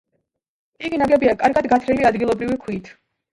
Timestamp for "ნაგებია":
1.01-1.35